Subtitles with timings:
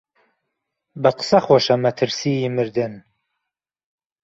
[1.01, 2.93] بە قسە خۆشە مەترسیی مردن